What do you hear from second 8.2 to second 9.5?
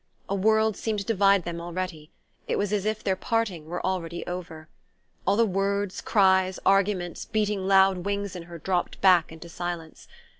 in her dropped back into